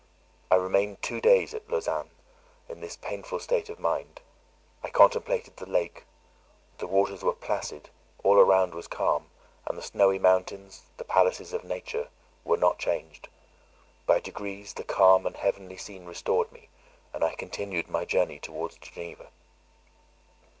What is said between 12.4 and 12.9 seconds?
were not